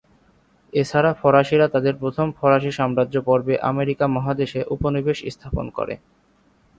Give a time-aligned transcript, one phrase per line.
[0.73, 5.93] এছাড়া ফরাসিরা তাদের প্রথম ফরাসি সাম্রাজ্য পর্বে আমেরিকা মহাদেশে উপনিবেশ স্থাপন করে।